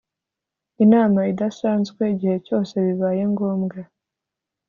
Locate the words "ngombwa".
3.33-3.79